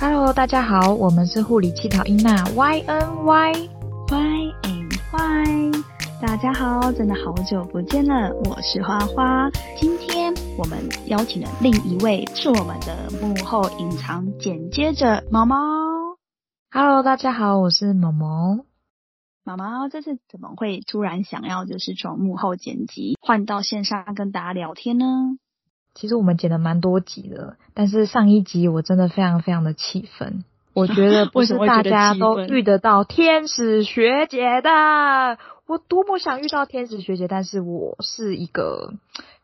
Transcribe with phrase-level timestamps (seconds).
[0.00, 3.52] Hello，大家好，我们是护理气讨英娜 Y N Y
[4.08, 5.70] Y N Y。
[6.22, 9.50] 大家好，真的好久不见了，我是花花。
[9.78, 10.78] 今天我们
[11.08, 15.58] 邀请了另一位，是我们的幕后隐藏剪接者毛毛。
[16.70, 18.64] Hello，大家好，我是毛毛。
[19.44, 25.04] 毛毛这次怎么会突然想要就是从幕后剪辑换到线上跟大家聊天呢？
[25.94, 30.44] 其实我们剪了蛮多集的，但是上一集我真的非常非常的气愤。
[30.72, 38.94] 我觉得不是大家都遇得到天使学姐的，我多么想遇到天使学姐，但是我是一个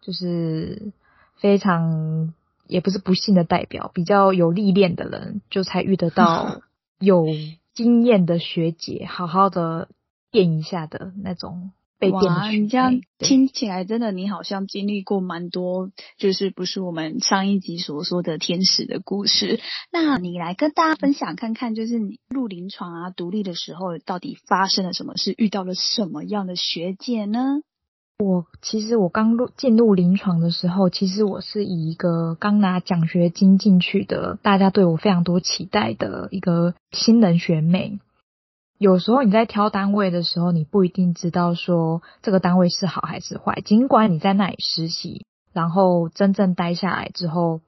[0.01, 0.93] 就是
[1.41, 2.33] 非常
[2.69, 6.61] 也不是不幸的代表，比较有历练的人，就才遇得到
[7.01, 7.27] 有
[7.75, 9.89] 经验的学姐，好好的
[10.31, 11.73] 垫一下的那种。
[12.11, 19.61] 哇，你这样听起来真的，你好像经历过蛮多，就是不是我们上一集所说的天使的故事。
[19.91, 27.63] 那你来跟大家分享看看，就是你入临床啊、独立的时候，到底发生了什么事，遇到了什么样的学姐呢？
[28.19, 37.99] 我其实我刚入进入临床的时候，其实我是以一个刚拿奖学金进去的，大家对我非常多期待的一个新人学妹。
[38.79, 43.63] 有时候你在挑单位的时候，你不一定知道说这个单位是好还是坏。
[43.65, 45.25] 尽管你在那里实习，
[45.55, 47.61] 然后真正待下来之后，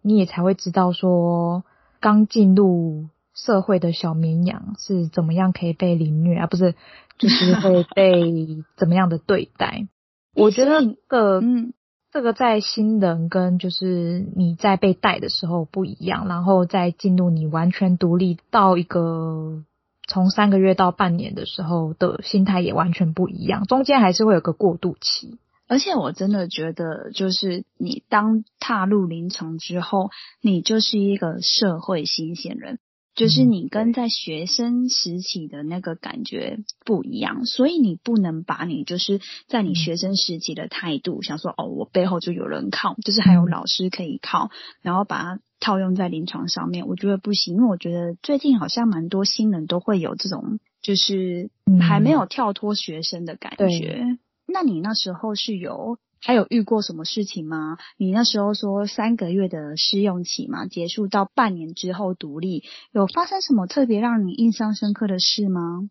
[0.00, 1.64] 你也才会知道说
[2.00, 6.74] 刚进入社会的小绵羊是怎么样可以被凌虐，而不是
[7.18, 9.86] 就是会被怎么样的对待。
[10.34, 11.74] 我觉得个嗯，
[12.10, 19.62] 这个在新人跟就是你在被带的时候不一样，然后再进入你完全独立到一个。
[20.06, 25.38] 从三个月到半年的时候的心态也完全不一样，中间还是会有个过渡期。
[25.66, 30.10] 而且我真的觉得，就是你当踏入临床之后，
[30.42, 32.78] 你就是一个社会新鲜人，
[33.14, 44.50] 就是你跟在学生时期的那个感觉不一样，所以你不能把你就是在你学生时期的态度，想说哦，我背后就有人靠，就是还有老师可以靠，
[44.82, 45.40] 然后把它。
[45.60, 51.48] 套用在临床上面，我觉得不行，因为我觉得最近好像蛮多新人都会有这种，就是
[51.80, 54.18] 还没有跳脱学生的感觉。
[54.46, 57.76] 那你那时候是有还有遇过什么事情吗？
[57.98, 65.88] 你那时候说三个月的试用期嘛，结束到半年之后独立，有发生什么特别让你印象深刻的事吗？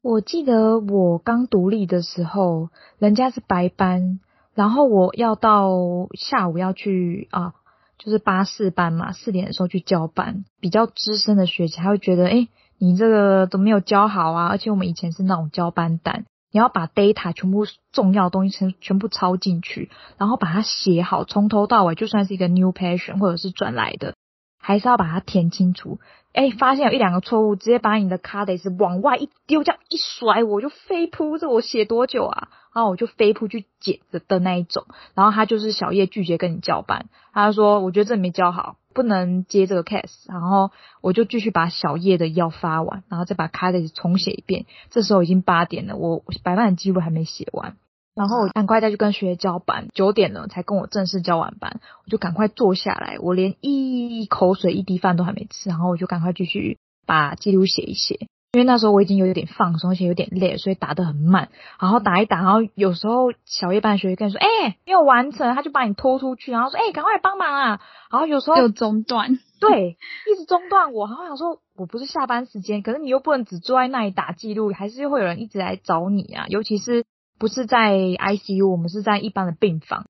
[0.00, 4.20] 我记得我刚独立的时候，人家是白班，
[4.54, 5.70] 然后我要到
[6.16, 7.54] 下午要去啊。
[7.98, 12.46] 就是八四班嘛，四点的时候去交班，比较资深的学姐还会觉得，哎，
[12.78, 24.14] 你这个都没有教好啊，而且我们以前是那种交班单，你要把 data 全部重要的东西全全部抄进去，然后把它写好，从头到尾，就算是一个 new passion 或者是转来的，
[24.58, 25.98] 还是要把它填清楚。
[26.32, 32.48] 哎，发现有一两个错误，直接把你的卡得是往外一丢，这样一甩，我就飞扑，这我写多久啊？
[32.78, 34.84] 然后我就飞扑去捡的的那一种，
[35.14, 44.64] 然后他就是小叶拒绝跟你交班，他说我觉得这没教好，不能接这个 case，然后我就继续把小叶的药发完，然后再把卡得重写一遍。
[44.90, 47.74] 这时候已经八点了，我百万的记录还没写完。
[48.14, 61.50] 然后我赶快再去跟学姐交班，九点了才跟我正式交完班，我就赶快坐下来，我连一口水一滴饭都还没吃，然后我就赶快继续把记录写一写，因为那时候我已经有点放松，而且有点累，所以打得很慢，
[61.80, 69.96] 然后打一打，然后有时候小夜班学姐跟你说，哎，没有完成，他就把你拖出去，然后说，哎，赶快帮忙啊，然后有时候又中断，对，
[70.32, 77.04] 一直中断我，然后想说我不是下班时间，可是你又不能只坐在那里打记录，还是会有人一直来找你啊，尤其是。
[77.40, 80.06] 不是在 ICU，我们是在一般的病房，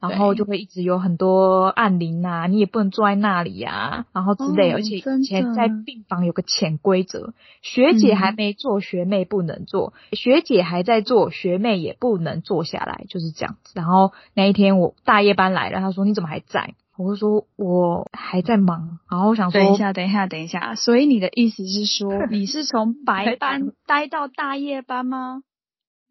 [0.00, 13.72] 然后就会一直有很多按铃啊，你也不能坐在那里呀，然后之类，而且以前在病房有个潜规则，学姐还没做，学妹不能做；学姐还在做，学妹也不能坐下来，就是这样子。
[13.74, 16.74] 然后那一天我大夜班来了，他说你怎么还在？
[16.98, 20.74] 我就说我还在忙，然后我想说等一下，等一下，等一下。
[20.76, 25.42] 所以你的意思是说， 你是从白班待到大夜班吗？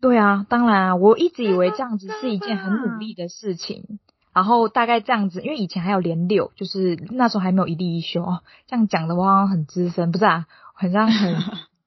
[0.06, 3.98] 对啊，当然啊，我一直以为这样子是一件很努力的事情，
[4.36, 8.44] 然后大概这样子，因为以前还有连六，就是那时候还没有一例一休哦。
[8.68, 11.36] 这样讲的话很资深，不是啊，好像很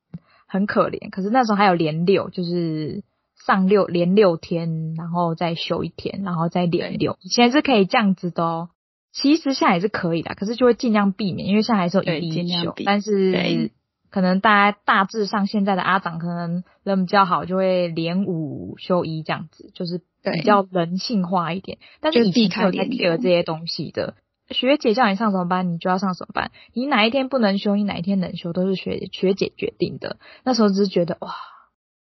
[0.49, 1.11] 很可怜。
[1.11, 3.05] 可是那时候还有连六，就是
[3.47, 7.17] 上六连六天，然后再休一天，然后再连六。
[7.21, 8.71] 以前是可以这样子的哦，
[9.13, 13.71] 其实现在也是可以的，可是就会尽量避免，因为现在还是有一例一休，但是。
[14.11, 21.79] 可能大家大致上现在的阿长可能人比较好，就会连五休一这样子，就是比较人性化一点。
[22.01, 24.15] 但是以前没有在 care 这些东西的，
[24.51, 26.51] 学姐叫你上什么班，你就要上什么班。
[26.73, 30.19] 你哪一天不能休，你哪一天能休，都是学学姐决定的。
[30.43, 31.35] 那时候只是觉得哇，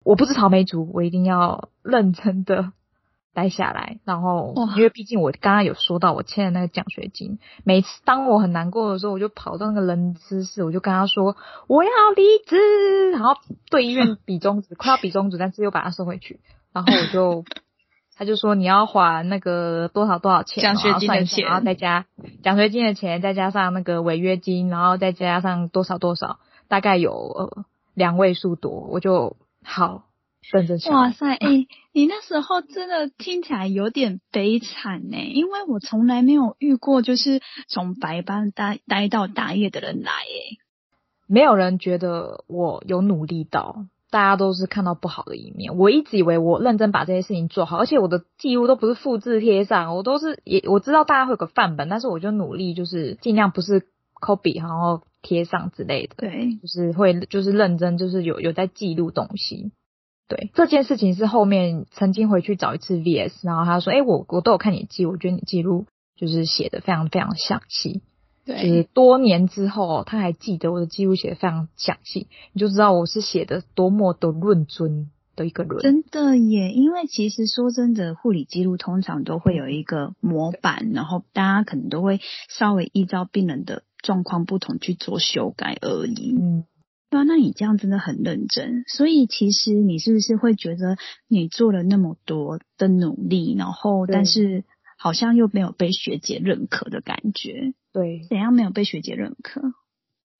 [0.03, 2.71] 我不是草莓族，我一定要认真的
[3.37, 3.99] 待下来。
[4.03, 11.37] 然后，因为毕竟我刚刚有说到我欠的那个奖学金，每次当我很难过的时候，我就跑到那个人资室，我就跟他说
[11.67, 13.35] 我要离职，然后
[13.69, 16.39] 对医院比中指，快要比中指，但是又把它收回去，
[16.73, 17.45] 然后我就。
[18.19, 22.07] 他就说你要还那个多少多少钱，奖学金的钱，然后再加
[22.41, 27.63] 奖学金的钱，再加上那个违约金，然后再加上多少多少，大概有呃
[27.93, 30.05] 两位数多，我就好
[30.51, 30.93] 认真想。
[30.93, 40.57] 哇塞，哎， 你那时候真的听起来有点悲惨呢，因为我从来没有遇过就是从白班待待到大夜的人来，哎，
[41.27, 43.85] 没有人觉得我有努力到。
[44.09, 45.75] 大家都是看到不好的一面。
[45.77, 53.85] 我一直以为我认真把这些事情做好，而且我的记录都不是复制贴上，我都是也我知道大家会有个范本，但是我就努力就是尽量不是
[54.15, 56.15] copy 然后贴上之类的。
[56.15, 59.73] 对，就是会就是认真就是有有在记录东西。
[60.27, 65.85] 对，这件事情是后面曾经回去找一次 VS，然后他说：“哎，我我都有看你记，我觉得你记录
[66.15, 68.01] 就是写的非常非常详细。”
[68.45, 75.79] 就是多年之后，他还记得我的记录写的非常详细，你就知道我是写的多么的论尊的一个人。
[75.79, 86.33] 真的耶，因为其实说真的，护理记录通常都会有一个模板，然后大家可能都会稍微依照病人的状况不同去做修改而已。
[86.39, 86.63] 嗯，
[87.09, 94.65] 对啊，那你这样真的很认真，所以其实你是不是会觉得你做了那么多的努力，然后但是
[94.97, 97.73] 好像又没有被学姐认可的感觉？
[97.93, 99.61] 对，怎样没有被学姐认可？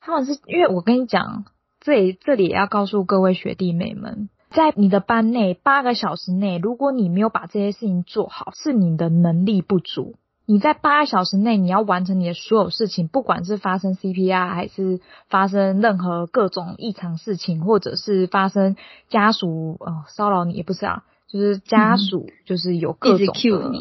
[0.02, 1.46] 他们是因为我跟你讲，
[1.80, 10.16] 这里这里也要告诉各位学弟妹们，在你的班内八个小时内，如果你没有把这些事情做好，是你的能力不足。
[10.50, 18.78] 你在八个小时内，你要完成你的所有事情，不管是发生 CPR 还是发生任何各种异常事情，或者是发生
[19.10, 23.72] 家属呃骚扰你，也不是啊，就是家属就是有各种的。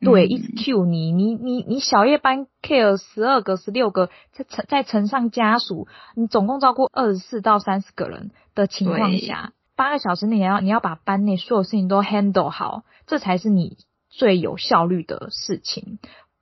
[0.00, 5.86] 对，一直 Q 你，你你你小夜班 care 十二个、十六个，再乘再乘上家属，
[6.16, 13.76] 你总共照顾二十四到三十个人的情况下，八个小时内你要你要把班内所有事情都 handle 好，这才是你
[14.08, 15.98] 最有效率的事情。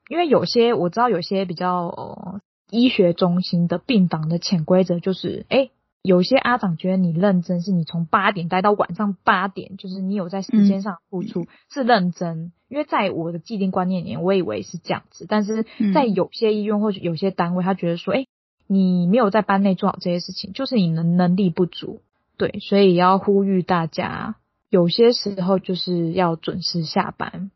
[0.09, 5.69] 因为有些我知道有些比较呃医学中心的病房的潜规则就是，哎。
[6.03, 12.53] 有些阿长觉得你认真，是你从八点待到晚上八点，就是你有在时间上付出，是认真。
[12.69, 18.25] 因为在我的既定观念里，我以为是这样子，但是在有些医院或者有些单位，他觉得说，哎，
[18.67, 21.99] 你没有在班内做好这些事情，就是你的能力不足。
[22.37, 24.37] 对，所以要呼吁大家，
[24.69, 27.51] 有些时候就是要准时下班。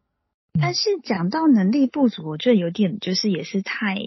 [0.60, 3.98] 但是讲到能力不足，我觉得有点就是也是太。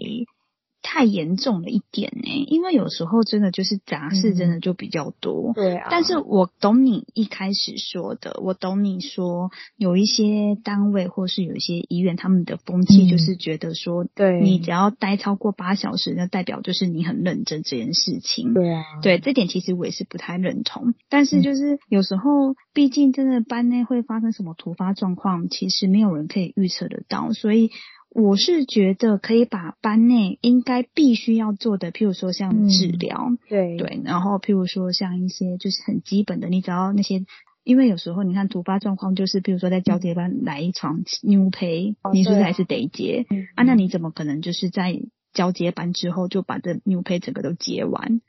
[0.87, 5.51] 太严重了一点呢，因为有时候真的就是杂事，真的就比较多。
[5.55, 5.87] 对啊。
[5.89, 18.53] 但是我懂你一开始说的，我懂你说有一些单位或是有一些医院，他们的风气就是觉得说，对你只要待超过八小时，那代表就是你很认真这件事情。
[18.53, 18.83] 对啊。
[19.01, 20.93] 对，这点其实我也是不太认同。
[21.09, 27.71] 但是就是有时候，毕竟真的班内会发生什么突发状况，其实没有人可以预测得到，所以。
[28.17, 37.25] 我是觉得可以把班内应该必须要做的，譬如说像治疗，对对，然后譬如说像一些就是很基本的，你只要那些，
[37.65, 43.63] 因为有时候你看突发状况，就是譬如说在交接班来一场 new pay，你是不是还是得接啊？
[43.63, 44.97] 那你怎么可能就是在
[45.33, 48.21] 交接班之后就把这 new pay 整个都接完，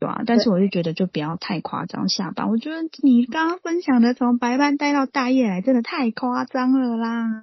[0.00, 0.22] 对啊？
[0.24, 7.42] 但是我就觉得就不要太夸张，下班我觉得你刚刚分享的从白班待到大夜来，真的太夸张了啦。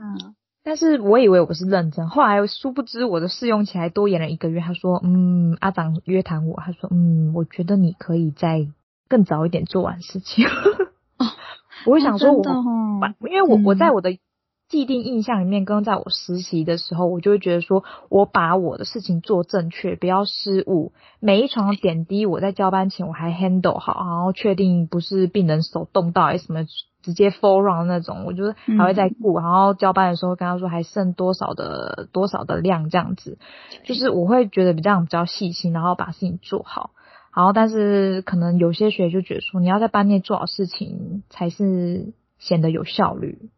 [0.63, 4.61] 但是我以为我是认真，后来殊不知我的试用期还多延了一个月。
[4.61, 8.67] 他说：“嗯，阿长约谈我，他说：嗯，我觉得你可以再
[9.09, 10.45] 更早一点做完事情。”
[11.87, 14.17] 我会想说，我因为我我在我的
[14.69, 20.93] 既定印象里面，跟在我实习的时候，我就会觉得说我把我的事情做正确，不要失误。
[21.19, 26.65] 每一床点滴，我在交班前我还 handle 好，然后确定不是病人手动到还是什么。
[27.01, 33.37] 直接 full run 那种，我觉得还会再顾，然后交班的时候跟他说还剩多少的多少的量这样子，
[33.83, 36.91] 就是我会觉得比较比较细心，然后把事情做好。
[37.33, 43.49] 然后但是可能有些学就觉得说你要在班内做好事情才是显得有效率。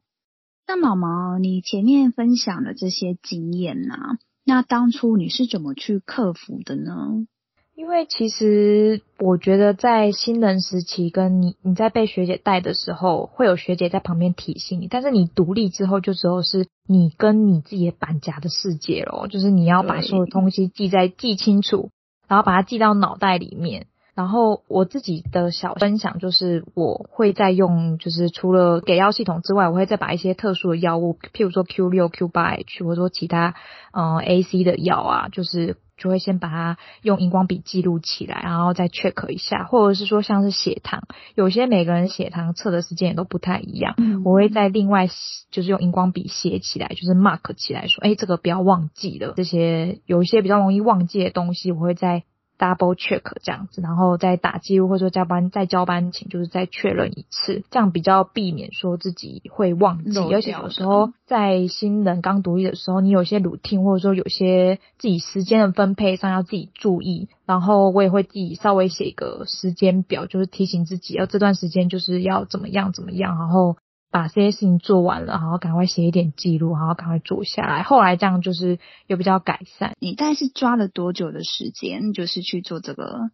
[0.68, 7.26] 那毛毛，你前面分享的这些经验呐，那当初你是怎么去克服的呢？
[7.76, 14.88] 因为其实我觉得在新人时期，跟你你在被学姐带的时候，会有学姐在旁边提醒你。
[14.88, 21.90] 但是你独立之后，就只有是你跟你自己的板夹的世界咯，就是你要把所有东西记在记清楚，
[22.28, 23.88] 然后把它记到脑袋里面。
[24.16, 33.56] 然后我自己的小分享就是，我会再用，就是除了给药系统之外，我会再把一些特殊的药物，譬如说 Q 六、Q 八 H，或者说其他
[33.92, 43.96] 嗯 AC 的药啊，就是就会先把它用荧光笔记录起来，然后再 check 一下，或者是说像是血糖，有些每个人血糖测的时间也都不太一样，
[44.26, 45.08] 我会在另外
[45.50, 52.24] 就是用荧光笔写起来，就是 mark 起来说，哎，这个不要忘记了，这些有一些比较容易忘记的东西，我会在。
[52.64, 60.20] Double check 这样子，然后再打记录或者说交班再交班前，就是再确认一次，这样比较避免说自己会忘记。
[60.34, 67.28] 而且有时候在新人刚独立的时候，你有些 routine 或者说有些自己时间的分配上要自己注意。
[67.46, 73.76] 然后我也会自己稍微写一个时间表，就是提醒自己，要这段时间就是要怎么样怎么样，然后。
[74.14, 77.82] 把这些事情做完了，然后赶快写一点记录，然后赶快做下来。
[77.82, 78.78] 后来这样就是
[79.08, 79.94] 有比较改善。
[80.00, 83.32] 你大概是抓了多久的时间，就是去做这个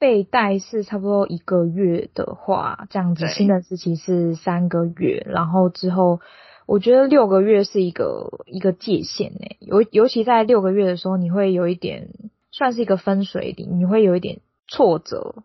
[0.00, 0.58] 背带？
[0.58, 6.20] 是差不多一个月的话，这样子新的时期是三个月，然后之后
[6.66, 12.08] 我觉得六个月是一个一个界限诶，尤尤其在六个月的时候，你会有一点
[12.50, 15.44] 算是一个分水岭，你会有一点挫折。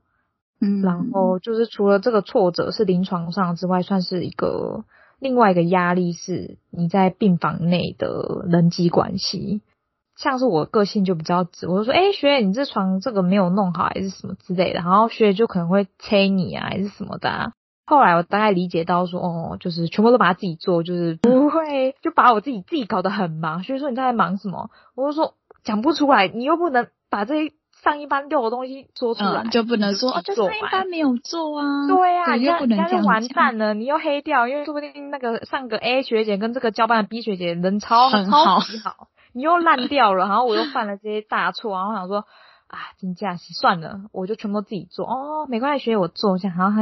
[0.60, 4.86] 嗯，然后就是除了这个挫折是临床上之外，算是一个
[5.20, 9.62] 另外一个压力是你在病房内的人际关系。
[10.16, 14.80] 像是我个性就比较直，我就说，哎，学姐，你这床这个没有弄好，还是什么之类的。
[14.80, 17.54] 然后学姐就可能会催你啊，还是什么的。
[17.86, 23.62] 后来我大概理解到说，哦，就是全部都把它自己做，就是不会就把我自己自己搞得很忙。
[23.62, 24.72] 所以说你在忙什么？
[24.96, 27.54] 我就说讲不出来，你又不能把这些。
[27.84, 29.44] 上一班丢的东西做出来。
[29.52, 31.88] 就不能说，就上一班没有做啊。
[31.88, 42.26] 对啊，你又不能这样完蛋了，你又黑掉，因为说不定那个上个 A 学姐跟这个交班的 B 学姐人超超级好，你又烂掉了，然后我又犯了这些大错，然后想说
[42.68, 45.06] 啊，真假期算了，我就全部自己做。
[45.06, 46.82] 哦，没关系，学姐我做一下，然后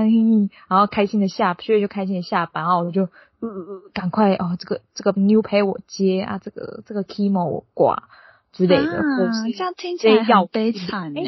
[0.67, 3.49] 然后开心的下，学姐就开心的下班，然后我就呃
[3.93, 8.03] 赶快哦，这个这个 new pay 我接啊，这个这个 chemo 我挂。
[8.55, 9.03] 之类的，
[9.55, 11.21] 这样听起来好悲惨呢。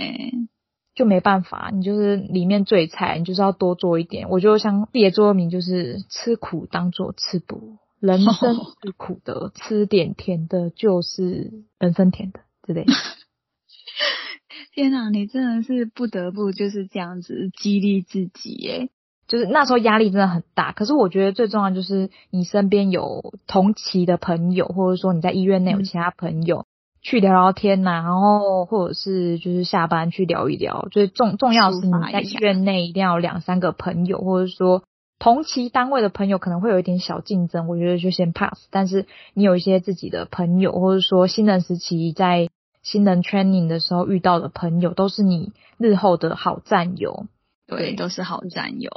[0.96, 4.30] 就没办法，你就是里面最菜，你就是要多做一点。
[4.30, 12.94] 我就像别座名，就是吃苦当做吃补，人生是苦的，吃点甜的，就是人生甜的之类的。
[14.74, 18.90] 天哪，你真的是不得不就是这样子激励自己耶。
[19.28, 26.66] 就是那时候压力真的很大，可是我觉得最重要就是你身边有同期的朋友，或者说你在医院内有其他朋友。
[27.10, 34.84] 去聊聊天呐，然后或者是就是下班去聊一聊，就是重重要是你在医院内一定要两三个朋友，或者说
[35.18, 38.68] 同期单位的朋友可能会有一点小竞争，我觉得就先 pass。
[38.72, 42.50] 但是你有一些自己的朋友，或者说新人时期在
[42.84, 47.28] 新人 training 的时候遇到的朋友，都是你日后的好战友。
[47.68, 48.92] 对，都是好战友。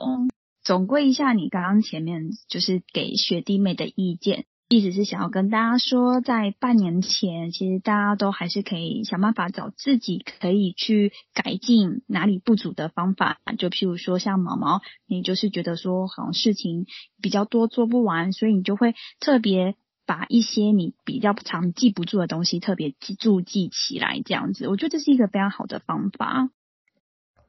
[0.65, 4.47] 总归一下，你刚刚前面就是给学弟妹的意见。
[4.73, 13.41] 意思是想要跟大家说，在半年前，其实大家都还是可以想办法找自己可以去改进哪里不足的方法。
[13.59, 16.87] 就譬如说，像毛毛，你就是觉得说好像事情
[17.21, 19.75] 比较多做不完，所以你就会特别
[20.07, 26.49] 把一些你比较常记不住的东西特别记住记起来，这样子，我觉得这是一个非常好的方法。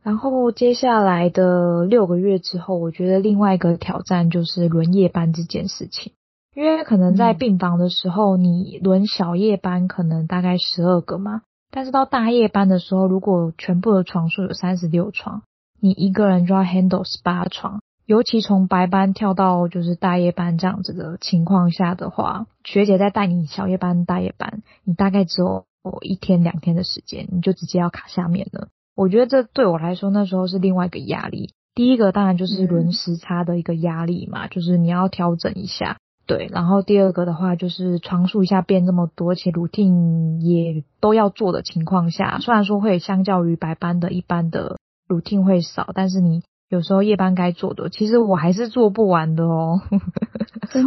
[0.01, 6.13] 然后接下来的六个月之后，我觉得另外一个挑战就是轮夜班这件事情。
[6.53, 15.43] 因为可能在病房的时候，你轮小夜班可能大概十二个嘛，但是到大夜班的时候，如果全部的床数有三十六床，
[15.79, 17.81] 你一个人就要 handle 十八床。
[18.05, 25.65] 尤其从白班跳到就是大夜班这样子的情况下的话，学姐在带你小夜班、大夜班，你大概只有
[26.01, 28.67] 一天两天的时间，你就直接要卡下面了。
[28.93, 31.53] 我觉得这对我来说那时候是另外一个压力。
[31.73, 35.97] 第一个当然就是轮时差的一个压力嘛，就是你要调整一下。
[36.31, 49.81] 对，然后第二个的话就是床数一下变这么多，且 routine 也都要做的情况下，虽然说会相较于白班的一般的 routine 会少，但是你有时候夜班该做的，其实我还是做不完的哦，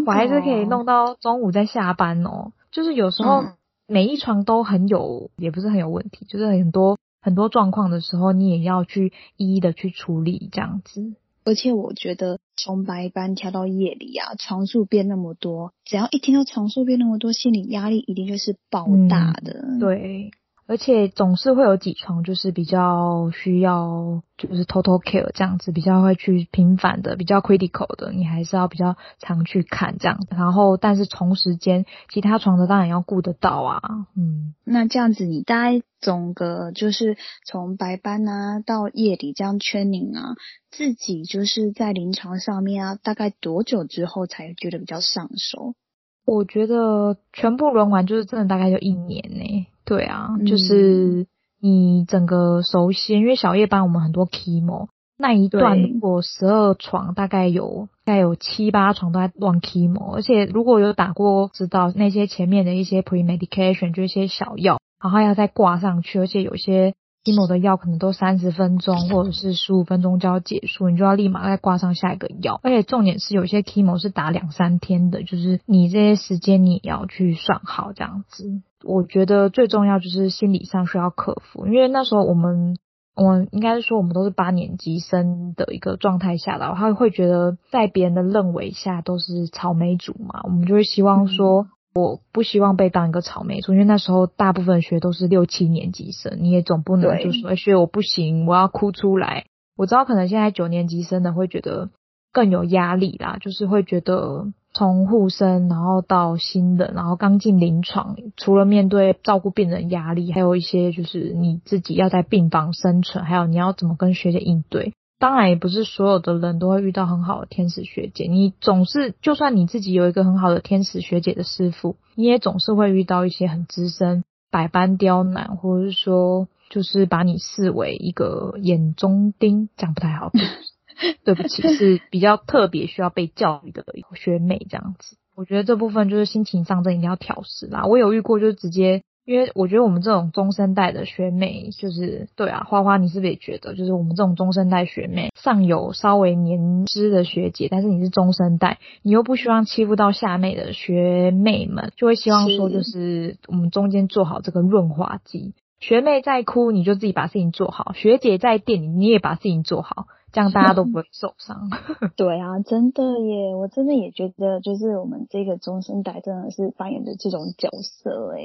[0.06, 2.52] 我还是可以弄到中午再下班哦。
[2.72, 3.44] 就是有时候
[3.86, 11.16] 每一床都很有，也不是很有问题，就是很多很多状况的时候，你也要去一一的去处理这样子。
[11.44, 19.78] 而且我觉得从白班调到夜里啊，床数变那么多，只要一听到床数变那么多，心理压力一定就是爆大的。
[19.78, 20.30] 对，
[20.66, 30.18] 而且总是会有几床就是比较需要就是 total care 这样子，比较会去频繁的，比较 critical 的，你还是要比较常去看这样。
[30.30, 33.80] 然后，但是同时间其他床的当然要顾得到啊。
[34.16, 40.34] 嗯，那这样子你大概总个就是从白班啊到夜里这样圈领啊，
[40.70, 45.74] 自己就是在临床上面啊，大概多久之后才觉得比较上手？
[46.24, 49.66] 我觉得全部轮完就是真的大概就一年呢。
[49.84, 51.26] 对啊，就是
[51.60, 54.88] 你整个熟悉，因为小夜班我们很多 chemo
[55.18, 66.94] 那一段，如果十二床大概有大概有七八床都在乱 chemo，而且如果有打过，知道那些前面的一些 pre medication 就一些小药，然后要再挂上去，而且有些。
[67.24, 72.60] Chemo 的药可能都三十分钟 或者是十五分钟就要结束，你就要立马再挂上下一个药。
[72.62, 78.62] 而且重点是有些 chemo 是打两三天的，就是你这些时间你也要去算好这样子。
[78.84, 82.76] 我觉得最重要就是心理上需要克服，因为那时候我们，
[83.16, 91.66] 我应该是说我们都是八年级生的一个状态下的，他会觉得在别人的认为下都是草莓族嘛，我们就会希望说。
[91.94, 99.46] 我不希望被当一个草莓族，因为那时候大部分学都是六七年级生，你也总不能就说学我不行，我要哭出来。
[99.76, 101.90] 我知道可能现在九年级生的会觉得
[102.32, 114.94] 更有压力啦，就是会觉得从护生然后到新人，然后刚进临床，除了面对照顾病人压力，还有一些就是你自己要在病房生存，还有你要怎么跟学姐应对。
[115.18, 130.32] 当然也不是所有的人都会遇到很好的天使学姐，你总是就算你自己有一个很好的天使学姐的师傅，你也总是会遇到一些很资深、百般刁难，或者是说就是把你视为一个眼中钉，这样不太好。
[131.24, 135.16] 对不起，是比较特别需要被教育的学妹这样子。
[135.34, 137.86] 我觉得这部分就是心情上，这一定要调试啦。
[137.86, 139.02] 我有遇过，就是直接。
[139.24, 155.54] 因为我觉得我们这种中生代的学妹，就是对啊，花花，你是不是也觉得，就是我们这种中生代学妹，上有稍微年资的学姐，但是你是中生代，你又不希望欺负到下妹的学妹们，就会希望说，就是我们中间做好这个润滑剂。
[155.80, 161.70] 学妹在哭，你就自己把事情做好；学姐在店里，你也把事情做好，这样大家都不会受伤。
[162.16, 168.42] 对啊，真的耶，我真的也觉得，就是我们这个中生代真的是扮演的这种角色哎。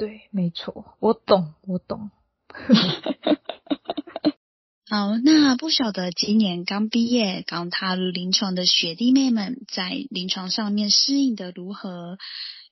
[0.00, 2.10] 对，没错，我懂，我懂。
[4.88, 12.16] 好，那不晓得今年刚毕业、刚踏入临床的学弟妹们，在临床上面适应的如何？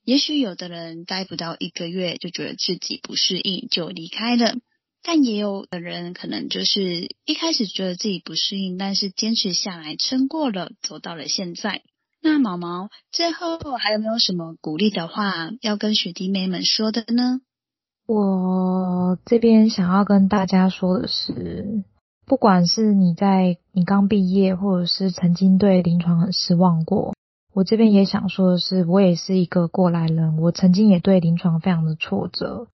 [0.05, 4.55] 也许有的人待不到一个月，就觉得自己不适应，就离开了；
[5.03, 11.83] 但也有的人可能就是一开始觉得自己不适应，但是坚持下来，撑过了，走到了现在。
[12.21, 17.41] 那毛毛最后还有没有什么鼓励的话要跟学弟妹们说的呢？
[18.07, 21.85] 我这边想要跟大家说的是，
[22.27, 27.15] 不管是你在你刚毕业，或者是曾经对临床很失望过，
[27.55, 32.67] 我这边也想说的是，我也是一个过来人，我曾经也对临床非常的挫折，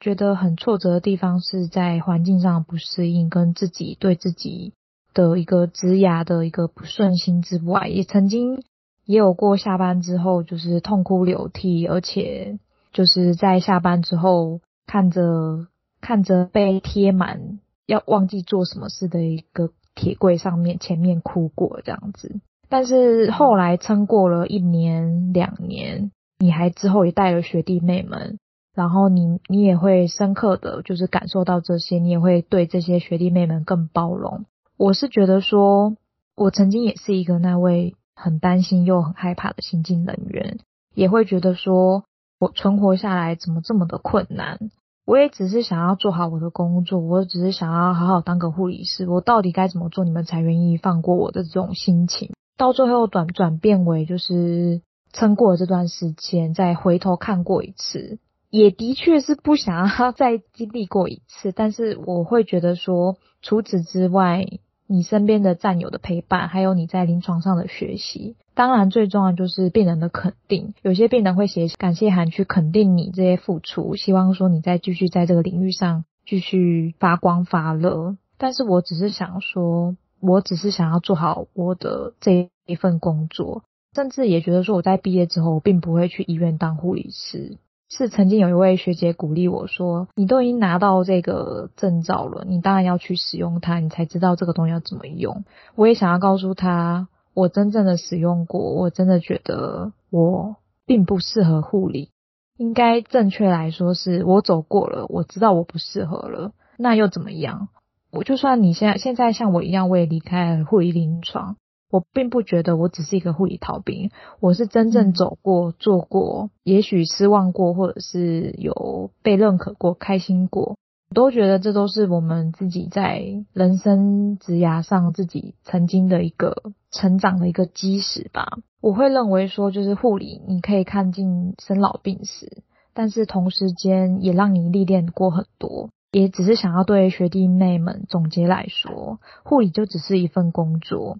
[0.00, 4.74] 觉得很挫折的地方是在环境上不适应，跟自己对自己
[5.14, 8.62] 的一个职涯的一个不顺心之外，也曾经。
[9.04, 12.58] 也有过下班之后就是痛哭流涕，而且
[12.92, 15.66] 就是在下班之后看着
[16.00, 22.40] 看着被贴满要忘记做什么事的一个铁柜上面前面哭过这样子。
[22.68, 28.38] 但是后来撑过了一年两年，你还之后也带了学弟妹们，
[28.74, 34.46] 然后你你也会深刻的就是感受到这些，你也会对这些学弟妹们更包容。
[34.76, 35.96] 我是觉得说，
[36.36, 37.94] 我曾经也是一个那位。
[38.14, 40.58] 很担心又很害怕的新进人员，
[40.94, 42.04] 也会觉得说，
[42.38, 44.58] 我存活下来怎么这么的困难？
[45.04, 49.08] 我也只是想要做好我的工作，我只是想要好好当个护理师。
[49.08, 52.30] 我到底该怎么做，你们才愿意放过我的这种心情？
[52.56, 61.50] 到最后转转变为就是撑过了这段时间，再回头看过一次，也的确是不想要 再经历过一次。
[61.50, 64.46] 但是我会觉得说，除此之外。
[64.92, 70.74] 你身边的战友的陪伴，还有你在临床上的学习，当然最重要就是病人的肯定。
[70.82, 78.18] 有些病人会写感谢函去肯定你这些付出，希望说你再继续在这个领域上继续发光发热。
[78.36, 87.56] 但是我只是想说，我只是想要做好我的这一份工作，甚至也觉得说我在毕业之后，并不会去医院当护理师。
[87.94, 95.44] 是曾经有一位学姐鼓励我说：“你都已经拿到这个证照了，你当然要去使用它，你才知道这个东西要怎么用。”
[95.76, 102.08] 我也想要告诉他，我真正的使用过，我真的觉得我并不适合护理，
[102.56, 107.68] 应该正确来说是我走过了，我知道我不适合了，那又怎么样？
[108.10, 111.56] 我就算你现在现在像我一样，我也离开了护理临床，
[111.92, 120.78] 我并不觉得我只是一个护理逃兵，我是真正走过、做过，也许失望过，或者是有被认可过、开心过。
[121.10, 128.56] 我都觉得这都是我们自己在人生职涯上自己曾经的一个成长的一个基石吧。
[128.80, 132.62] 我会认为说，就是护理，你可以看尽生老病死，
[132.94, 135.90] 但是同时间也让你历练过很多。
[136.10, 141.18] 也只是想要对学弟妹们总结来说，护理就只是一份工作。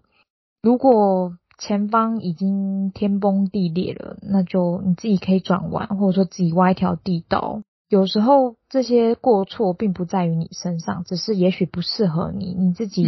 [0.62, 7.62] 如果前方已经天崩地裂了，那就你自己可以转弯，或者说自己挖一条地道。
[7.88, 13.04] 有时候这些过错并不在于你身上，只是也许不适合你，你自己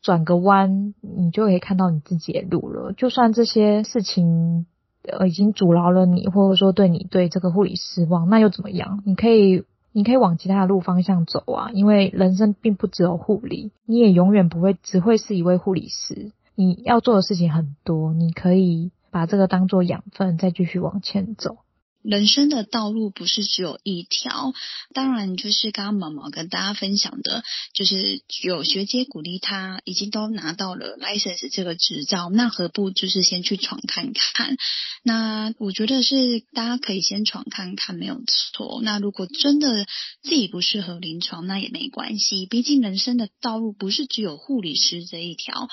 [0.00, 2.92] 转个弯，你就可以看到你自己的路了。
[2.92, 4.66] 就算这些事情
[5.02, 9.02] 呃已经阻挠了你，或者说对你对这个护理失望，那又怎么样？
[9.04, 16.30] 你可以你可以往其他的路方向走啊，因为人生并不只有护理，你也永远不会只会是一位护理师。
[16.56, 21.58] 你要做的事情很多，你可以把这个当做养分，再继续往前走。
[22.02, 24.52] 人生的道路不是只有一条，
[24.94, 27.42] 当然就是刚刚毛毛跟大家分享的，
[27.74, 34.56] 就是有学姐鼓励他，已经都拿到了 license 这个执照，那何不就是先去闯看看？
[35.02, 38.80] 那我觉得是大家可以先闯看看，没有错。
[38.84, 39.84] 那如果真的
[40.22, 45.66] 自己不适合临床，那也没关系，毕竟人生的道路不是只有护理师这一条。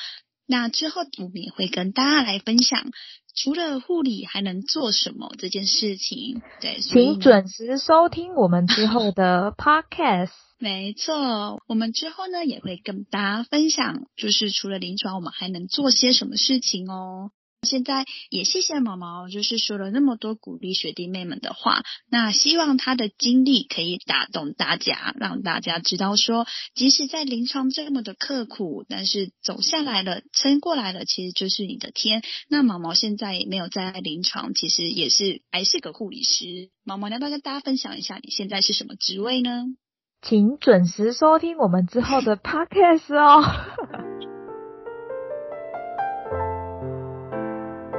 [0.54, 2.92] 那之后我们也会跟大家来分享。
[3.36, 6.44] 除了护理还能做什么这件事情？
[6.62, 10.30] 对，请准时收听我们之后的 podcast。
[10.60, 17.32] 没错，我们之后呢也会跟大家分享，就是除了临床，我们还能做些什么事情哦。
[17.64, 21.84] 现在也谢谢毛毛，就是说了那么多鼓励学弟妹们的话。
[22.10, 26.46] 那希望他的经历可以打动大家，让大家知道说，
[26.76, 32.22] 即使在临床这么的刻苦，但是走下来了，撑过来了，其实就是你的天。
[32.50, 36.70] 那毛毛现在也没有在临床，其实也是还是个护理师。
[36.84, 39.64] 毛毛要不要跟大家分享一下你现在是什么职位呢？
[40.22, 43.44] 请准时收听我们之后的 podcast 哦。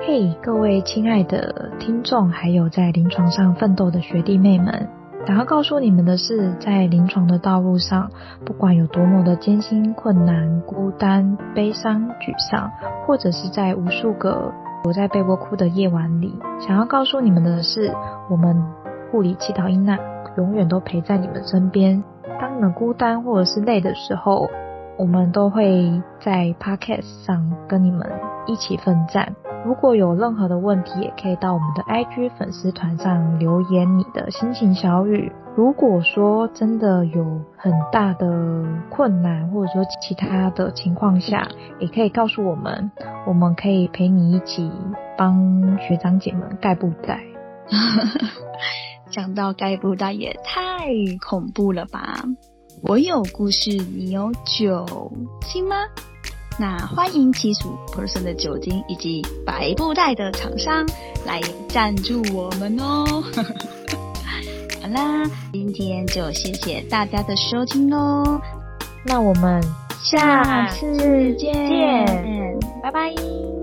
[0.07, 4.87] 嘿，各位亲爱的听众，还有在临床上奋斗的学弟妹们，
[5.27, 8.11] 想要告诉你们的是，在临床的道路上，
[8.45, 12.71] 不管有多么的艰辛、困难、孤单、悲伤、沮丧，
[13.07, 17.91] 或者是在无数个躲在被窝哭的夜晚里，想要告诉你们的是，
[18.29, 18.63] 我们
[19.11, 19.99] 护理祈祷英娜
[20.37, 22.05] 永远都陪在你们身边。
[22.39, 24.51] 当你们孤单或者是累的时候，
[24.99, 28.07] 我们都会在 Podcast 上跟你们
[28.47, 29.35] 一起奋战。
[29.65, 35.33] 如果有任何的问题，也可以到我们的 IG 粉丝团上留言你的心情小语。
[35.57, 37.25] 如果说真的有
[37.57, 38.29] 很大的
[38.91, 41.49] 困难，或者说其他的情况下，
[41.81, 42.91] 也可以告诉我们，
[43.27, 44.71] 我们可以陪你一起
[45.17, 47.23] 帮学长姐们盖布袋。
[49.11, 50.89] 讲到盖布袋也太
[51.27, 52.25] 恐怖了吧！
[52.83, 54.85] 我有故事，你有酒
[55.41, 55.77] 行吗？
[56.59, 60.87] 那欢迎七十五 percent 的酒精以及白布袋的厂商
[61.27, 63.05] 来赞助我们哦。
[64.81, 68.41] 好啦，今天就谢谢大家的收听喽。
[69.05, 69.61] 那我们
[70.03, 71.53] 下次见，
[72.83, 73.54] 拜拜。